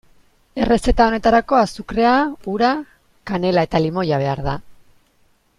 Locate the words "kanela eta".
3.33-3.85